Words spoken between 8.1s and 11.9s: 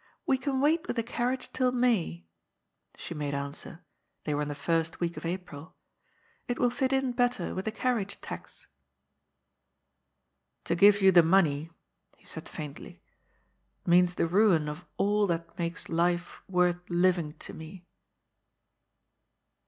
tax." 256 GOD'S POOL. *^ To give you the money,"